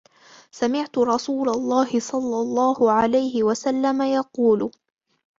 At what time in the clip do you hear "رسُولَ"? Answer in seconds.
0.97-1.49